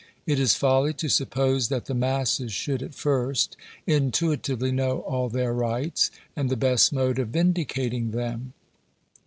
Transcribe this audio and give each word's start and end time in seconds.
It 0.25 0.39
is 0.39 0.55
folly 0.55 0.93
to 0.95 1.09
suppose 1.09 1.67
that 1.67 1.85
the 1.85 1.93
masses 1.93 2.51
should, 2.51 2.81
at 2.81 2.95
first, 2.95 3.55
intuitively 3.85 4.71
know 4.71 5.01
all 5.01 5.29
their 5.29 5.53
rights 5.53 6.09
and 6.35 6.49
the 6.49 6.57
best 6.57 6.91
mode 6.91 7.19
of 7.19 7.27
vindicating 7.27 8.09
them. 8.09 8.53